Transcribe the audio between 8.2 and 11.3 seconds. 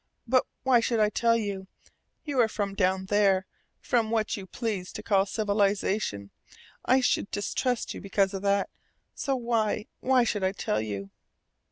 of that. So why why should I tell you?"